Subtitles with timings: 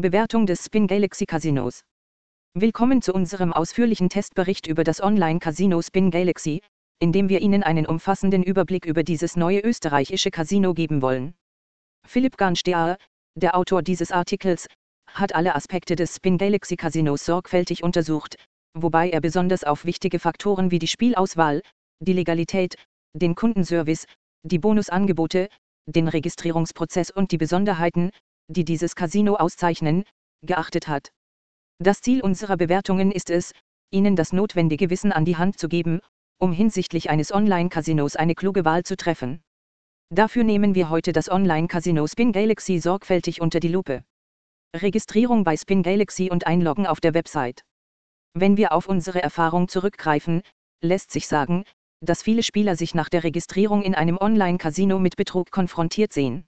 [0.00, 1.82] Bewertung des Spin Galaxy Casinos.
[2.54, 6.62] Willkommen zu unserem ausführlichen Testbericht über das Online-Casino Spin Galaxy,
[7.00, 11.34] in dem wir Ihnen einen umfassenden Überblick über dieses neue österreichische Casino geben wollen.
[12.06, 12.96] Philipp Garnsteaer,
[13.34, 14.68] der Autor dieses Artikels,
[15.08, 18.36] hat alle Aspekte des Spin Galaxy Casinos sorgfältig untersucht,
[18.74, 21.60] wobei er besonders auf wichtige Faktoren wie die Spielauswahl,
[21.98, 22.76] die Legalität,
[23.14, 24.06] den Kundenservice,
[24.44, 25.48] die Bonusangebote,
[25.86, 28.12] den Registrierungsprozess und die Besonderheiten,
[28.48, 30.04] die dieses Casino auszeichnen,
[30.42, 31.12] geachtet hat.
[31.78, 33.52] Das Ziel unserer Bewertungen ist es,
[33.90, 36.00] Ihnen das notwendige Wissen an die Hand zu geben,
[36.38, 39.42] um hinsichtlich eines Online-Casinos eine kluge Wahl zu treffen.
[40.10, 44.04] Dafür nehmen wir heute das Online-Casino Spin Galaxy sorgfältig unter die Lupe.
[44.74, 47.62] Registrierung bei Spin Galaxy und Einloggen auf der Website.
[48.34, 50.42] Wenn wir auf unsere Erfahrung zurückgreifen,
[50.82, 51.64] lässt sich sagen,
[52.00, 56.46] dass viele Spieler sich nach der Registrierung in einem Online-Casino mit Betrug konfrontiert sehen.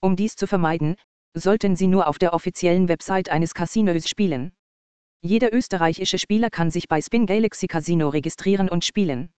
[0.00, 0.96] Um dies zu vermeiden,
[1.38, 4.52] sollten Sie nur auf der offiziellen Website eines Casinos spielen.
[5.20, 9.30] Jeder österreichische Spieler kann sich bei Spin Galaxy Casino registrieren und spielen.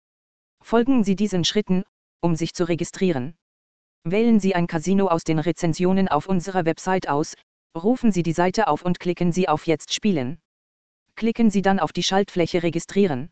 [0.63, 1.85] Folgen Sie diesen Schritten,
[2.21, 3.37] um sich zu registrieren.
[4.05, 7.35] Wählen Sie ein Casino aus den Rezensionen auf unserer Website aus,
[7.77, 10.39] rufen Sie die Seite auf und klicken Sie auf Jetzt spielen.
[11.15, 13.31] Klicken Sie dann auf die Schaltfläche Registrieren.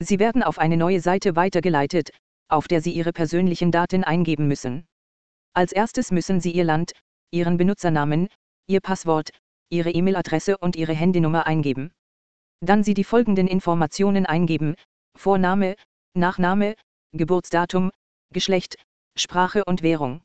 [0.00, 2.10] Sie werden auf eine neue Seite weitergeleitet,
[2.48, 4.86] auf der Sie Ihre persönlichen Daten eingeben müssen.
[5.54, 6.92] Als erstes müssen Sie Ihr Land,
[7.30, 8.28] Ihren Benutzernamen,
[8.66, 9.30] Ihr Passwort,
[9.70, 11.92] Ihre E-Mail-Adresse und Ihre Handynummer eingeben.
[12.60, 14.74] Dann Sie die folgenden Informationen eingeben,
[15.16, 15.76] Vorname,
[16.14, 16.74] Nachname,
[17.12, 17.90] Geburtsdatum,
[18.32, 18.76] Geschlecht,
[19.16, 20.22] Sprache und Währung.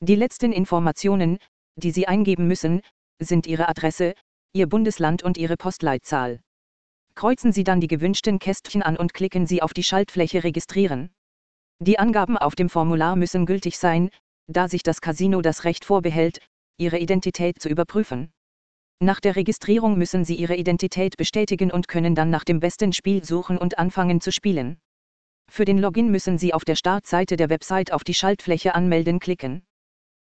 [0.00, 1.38] Die letzten Informationen,
[1.76, 2.82] die Sie eingeben müssen,
[3.18, 4.14] sind Ihre Adresse,
[4.52, 6.40] Ihr Bundesland und Ihre Postleitzahl.
[7.14, 11.10] Kreuzen Sie dann die gewünschten Kästchen an und klicken Sie auf die Schaltfläche Registrieren.
[11.78, 14.10] Die Angaben auf dem Formular müssen gültig sein,
[14.48, 16.40] da sich das Casino das Recht vorbehält,
[16.78, 18.32] Ihre Identität zu überprüfen.
[19.00, 23.24] Nach der Registrierung müssen Sie Ihre Identität bestätigen und können dann nach dem besten Spiel
[23.24, 24.78] suchen und anfangen zu spielen.
[25.50, 29.64] Für den Login müssen Sie auf der Startseite der Website auf die Schaltfläche Anmelden klicken.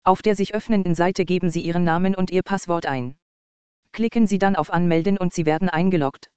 [0.04, 3.16] Auf der sich öffnenden Seite geben Sie Ihren Namen und Ihr Passwort ein.
[3.92, 6.30] Klicken Sie dann auf Anmelden und Sie werden eingeloggt.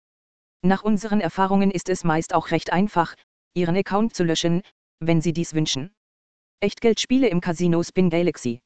[0.62, 3.16] Nach unseren Erfahrungen ist es meist auch recht einfach,
[3.54, 4.62] Ihren Account zu löschen,
[5.00, 5.94] wenn Sie dies wünschen.
[6.64, 8.62] Echtgeldspiele im Casino Spin Galaxy.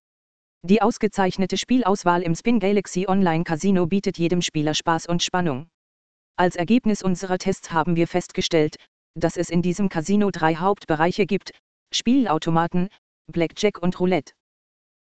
[0.63, 5.69] Die ausgezeichnete Spielauswahl im Spin Galaxy Online Casino bietet jedem Spieler Spaß und Spannung.
[6.35, 8.75] Als Ergebnis unserer Tests haben wir festgestellt,
[9.17, 11.51] dass es in diesem Casino drei Hauptbereiche gibt,
[11.93, 12.89] Spielautomaten,
[13.31, 14.33] Blackjack und Roulette.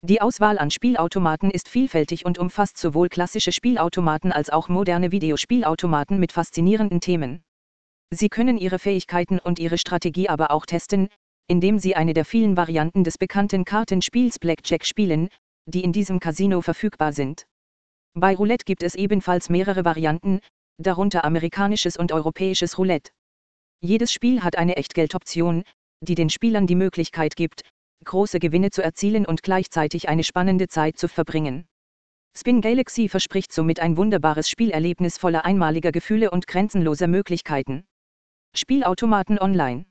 [0.03, 6.21] Die Auswahl an Spielautomaten ist vielfältig und umfasst sowohl klassische Spielautomaten als auch moderne Videospielautomaten
[6.21, 7.43] mit faszinierenden Themen.
[8.13, 11.09] Sie können Ihre Fähigkeiten und Ihre Strategie aber auch testen,
[11.47, 15.29] indem Sie eine der vielen Varianten des bekannten Kartenspiels Blackjack spielen,
[15.67, 17.47] die in diesem Casino verfügbar sind.
[18.15, 20.41] Bei Roulette gibt es ebenfalls mehrere Varianten,
[20.79, 23.13] darunter amerikanisches und europäisches Roulette.
[23.81, 25.65] Jedes Spiel hat eine Echtgeldoption,
[26.01, 27.63] die den Spielern die Möglichkeit gibt,
[28.05, 31.67] große Gewinne zu erzielen und gleichzeitig eine spannende Zeit zu verbringen.
[32.37, 37.85] Spin Galaxy verspricht somit ein wunderbares Spielerlebnis voller einmaliger Gefühle und grenzenloser Möglichkeiten.
[38.57, 39.87] Spielautomaten online.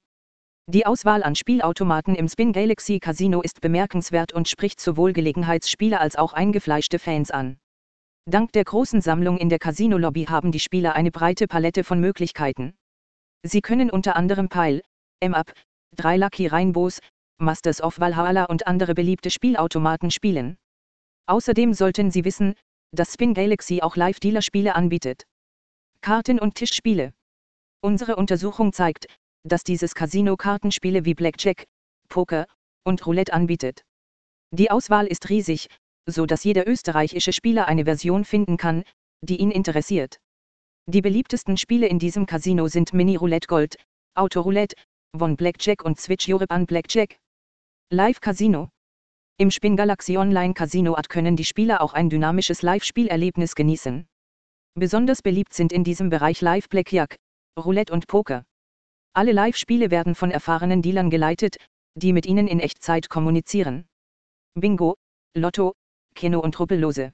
[0.68, 6.16] Die Auswahl an Spielautomaten im Spin Galaxy Casino ist bemerkenswert und spricht sowohl Gelegenheitsspieler als
[6.16, 7.58] auch eingefleischte Fans an.
[8.26, 12.76] Dank der großen Sammlung in der Casino-Lobby haben die Spieler eine breite Palette von Möglichkeiten.
[13.46, 14.82] Sie können unter anderem Pile,
[15.20, 15.52] M-Up,
[15.98, 17.02] 3 Lucky Rainbows,
[17.40, 20.56] Masters of Valhalla und andere beliebte Spielautomaten spielen.
[21.26, 22.56] Außerdem sollten Sie wissen,
[22.94, 25.24] dass Spin Galaxy auch Live-Dealer-Spiele anbietet.
[26.00, 27.14] Karten- und Tischspiele.
[27.82, 29.08] Unsere Untersuchung zeigt,
[29.44, 31.68] dass dieses Casino Kartenspiele wie Blackjack,
[32.10, 32.48] Poker
[32.84, 33.84] und Roulette anbietet.
[34.52, 35.68] Die Auswahl ist riesig,
[36.06, 38.84] so dass jeder österreichische Spieler eine Version finden kann,
[39.22, 40.20] die ihn interessiert.
[40.86, 43.78] Die beliebtesten Spiele in diesem Casino sind Mini Roulette Gold,
[44.16, 44.76] Auto Roulette,
[45.18, 47.18] Von Blackjack und Switch Europe an Blackjack.
[47.90, 48.70] Live Casino.
[49.38, 54.08] Im Spin Galaxy Online Casino Art können die Spieler auch ein dynamisches Live-Spielerlebnis genießen.
[54.76, 57.18] Besonders beliebt sind in diesem Bereich Live Blackjack,
[57.58, 58.44] Roulette und Poker.
[59.16, 61.58] Alle Live-Spiele werden von erfahrenen Dealern geleitet,
[61.96, 63.86] die mit ihnen in Echtzeit kommunizieren.
[64.56, 64.96] Bingo,
[65.36, 65.74] Lotto,
[66.16, 67.14] Keno und Rubbellose.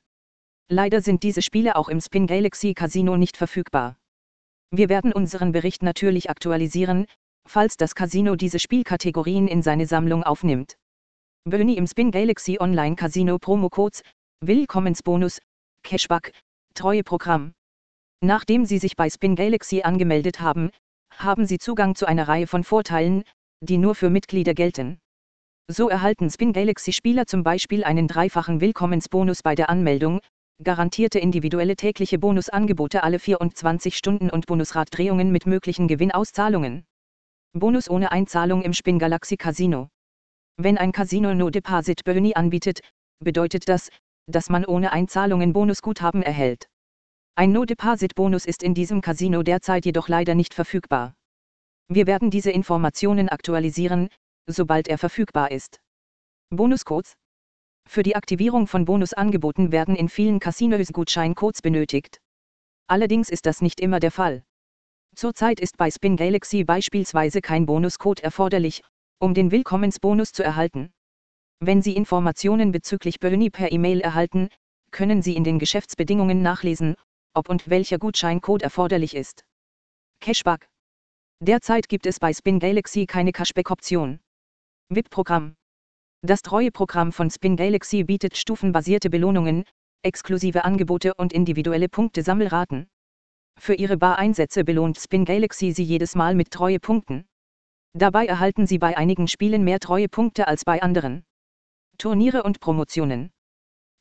[0.70, 3.98] Leider sind diese Spiele auch im Spin Galaxy Casino nicht verfügbar.
[4.72, 7.06] Wir werden unseren Bericht natürlich aktualisieren,
[7.46, 10.78] falls das Casino diese Spielkategorien in seine Sammlung aufnimmt.
[11.44, 14.04] Böni im Spin Galaxy Online Casino Promo-Codes,
[14.40, 15.40] Willkommensbonus,
[15.84, 16.34] Cashback,
[16.76, 17.54] Treueprogramm.
[18.22, 20.70] Nachdem Sie sich bei Spin Galaxy angemeldet haben,
[21.20, 23.24] haben Sie Zugang zu einer Reihe von Vorteilen,
[23.62, 25.00] die nur für Mitglieder gelten.
[25.68, 30.22] So erhalten Spin Galaxy Spieler zum Beispiel einen dreifachen Willkommensbonus bei der Anmeldung,
[30.64, 36.86] garantierte individuelle tägliche Bonusangebote alle 24 Stunden und Bonusraddrehungen mit möglichen Gewinnauszahlungen.
[37.54, 39.90] Bonus ohne Einzahlung im Spin Galaxy Casino.
[40.58, 42.82] Wenn ein Casino No Deposit Boni anbietet,
[43.20, 43.90] bedeutet das,
[44.28, 46.69] dass man ohne Einzahlungen Bonusguthaben erhält.
[47.40, 51.14] Ein No Deposit Bonus ist in diesem Casino derzeit jedoch leider nicht verfügbar.
[51.88, 54.10] Wir werden diese Informationen aktualisieren,
[54.46, 55.80] sobald er verfügbar ist.
[56.50, 57.16] Bonuscodes
[57.88, 62.20] für die Aktivierung von Bonusangeboten werden in vielen Casinos Gutscheincodes benötigt.
[62.88, 64.44] Allerdings ist das nicht immer der Fall.
[65.16, 68.82] Zurzeit ist bei Spin Galaxy beispielsweise kein Bonuscode erforderlich,
[69.18, 70.92] um den Willkommensbonus zu erhalten.
[71.62, 74.50] Wenn Sie Informationen bezüglich Boni per E-Mail erhalten,
[74.92, 76.98] können Sie in den Geschäftsbedingungen nachlesen,
[77.34, 79.46] ob und welcher Gutscheincode erforderlich ist.
[80.20, 80.70] Cashback.
[81.40, 84.20] Derzeit gibt es bei Spin Galaxy keine Cashback-Option.
[84.90, 85.56] VIP-Programm.
[86.22, 89.64] Das Treueprogramm von Spin Galaxy bietet stufenbasierte Belohnungen,
[90.02, 92.90] exklusive Angebote und individuelle Punktesammelraten.
[93.58, 97.26] Für ihre Bar-Einsätze belohnt Spin Galaxy sie jedes Mal mit Treuepunkten.
[97.94, 101.24] Dabei erhalten sie bei einigen Spielen mehr Treuepunkte als bei anderen.
[101.98, 103.32] Turniere und Promotionen.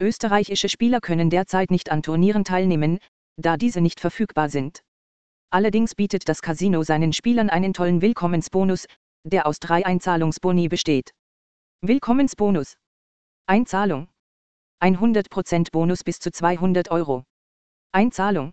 [0.00, 2.98] Österreichische Spieler können derzeit nicht an Turnieren teilnehmen,
[3.38, 4.82] da diese nicht verfügbar sind.
[5.50, 8.86] Allerdings bietet das Casino seinen Spielern einen tollen Willkommensbonus,
[9.24, 11.14] der aus drei Einzahlungsboni besteht.
[11.80, 12.76] Willkommensbonus.
[13.46, 14.08] Einzahlung.
[14.82, 17.24] 100% Bonus bis zu 200 Euro.
[17.92, 18.52] Einzahlung.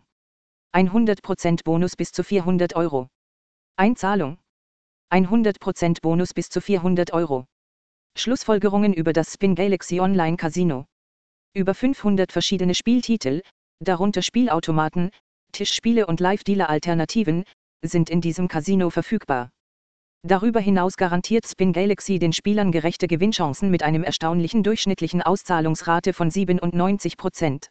[0.74, 3.10] 100% Bonus bis zu 400 Euro.
[3.76, 4.38] Einzahlung.
[5.12, 7.46] 100% Bonus bis zu 400 Euro.
[8.18, 10.86] Schlussfolgerungen über das Spin Galaxy Online Casino.
[11.54, 13.42] Über 500 verschiedene Spieltitel,
[13.80, 15.12] darunter Spielautomaten,
[15.52, 17.44] Tischspiele und Live-Dealer-Alternativen,
[17.84, 19.52] sind in diesem Casino verfügbar.
[20.24, 26.32] Darüber hinaus garantiert Spin Galaxy den Spielern gerechte Gewinnchancen mit einem erstaunlichen durchschnittlichen Auszahlungsrate von
[26.32, 27.68] 97%.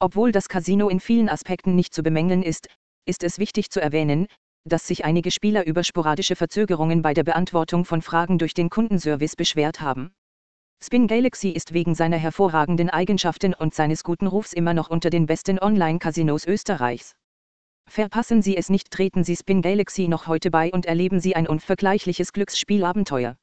[0.00, 2.68] Obwohl das Casino in vielen Aspekten nicht zu bemängeln ist,
[3.06, 4.26] ist es wichtig zu erwähnen,
[4.64, 9.36] dass sich einige Spieler über sporadische Verzögerungen bei der Beantwortung von Fragen durch den Kundenservice
[9.36, 10.10] beschwert haben.
[10.82, 15.26] Spin Galaxy ist wegen seiner hervorragenden Eigenschaften und seines guten Rufs immer noch unter den
[15.26, 17.16] besten Online-Casinos Österreichs.
[17.88, 21.48] Verpassen Sie es nicht, treten Sie Spin Galaxy noch heute bei und erleben Sie ein
[21.48, 23.36] unvergleichliches Glücksspielabenteuer.